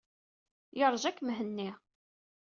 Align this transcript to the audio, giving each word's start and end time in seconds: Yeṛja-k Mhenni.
Yeṛja-k 0.77 1.17
Mhenni. 1.21 1.69